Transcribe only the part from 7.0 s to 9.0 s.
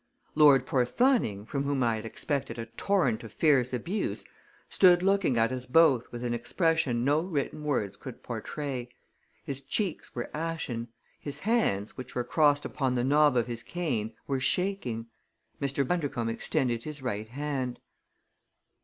no written words could portray.